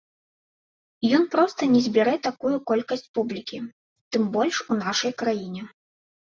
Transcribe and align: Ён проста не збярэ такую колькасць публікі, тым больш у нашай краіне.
Ён 1.17 1.23
проста 1.35 1.61
не 1.73 1.81
збярэ 1.87 2.15
такую 2.27 2.53
колькасць 2.71 3.05
публікі, 3.19 3.61
тым 4.15 4.23
больш 4.39 4.55
у 4.71 4.79
нашай 4.81 5.13
краіне. 5.25 5.61